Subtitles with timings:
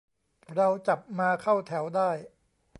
[0.55, 2.09] "เราจับมาเข้าแถวได้"